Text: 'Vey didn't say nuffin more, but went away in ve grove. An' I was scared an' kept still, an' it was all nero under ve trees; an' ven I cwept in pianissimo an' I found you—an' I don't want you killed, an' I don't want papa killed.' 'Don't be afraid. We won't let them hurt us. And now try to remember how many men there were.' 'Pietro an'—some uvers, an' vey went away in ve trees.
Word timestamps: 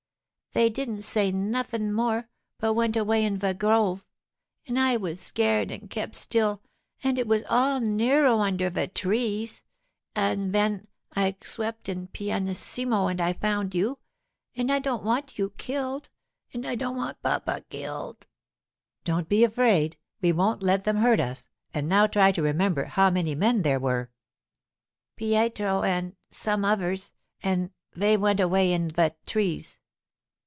'Vey 0.53 0.67
didn't 0.67 1.03
say 1.03 1.31
nuffin 1.31 1.93
more, 1.93 2.27
but 2.57 2.73
went 2.73 2.97
away 2.97 3.23
in 3.23 3.37
ve 3.37 3.53
grove. 3.53 4.03
An' 4.67 4.77
I 4.77 4.97
was 4.97 5.21
scared 5.21 5.71
an' 5.71 5.87
kept 5.87 6.13
still, 6.13 6.61
an' 7.05 7.15
it 7.15 7.25
was 7.25 7.43
all 7.49 7.79
nero 7.79 8.39
under 8.39 8.69
ve 8.69 8.87
trees; 8.87 9.61
an' 10.13 10.51
ven 10.51 10.89
I 11.13 11.37
cwept 11.39 11.87
in 11.87 12.07
pianissimo 12.07 13.07
an' 13.07 13.21
I 13.21 13.31
found 13.31 13.73
you—an' 13.73 14.69
I 14.69 14.79
don't 14.79 15.05
want 15.05 15.39
you 15.39 15.51
killed, 15.57 16.09
an' 16.53 16.65
I 16.65 16.75
don't 16.75 16.97
want 16.97 17.21
papa 17.21 17.63
killed.' 17.69 18.27
'Don't 19.05 19.29
be 19.29 19.45
afraid. 19.45 19.95
We 20.21 20.33
won't 20.33 20.61
let 20.61 20.83
them 20.83 20.97
hurt 20.97 21.21
us. 21.21 21.47
And 21.73 21.87
now 21.87 22.07
try 22.07 22.33
to 22.33 22.41
remember 22.41 22.83
how 22.83 23.09
many 23.09 23.35
men 23.35 23.61
there 23.61 23.79
were.' 23.79 24.11
'Pietro 25.15 25.83
an'—some 25.83 26.65
uvers, 26.65 27.13
an' 27.41 27.71
vey 27.93 28.17
went 28.17 28.41
away 28.41 28.73
in 28.73 28.89
ve 28.91 29.11
trees. 29.25 29.77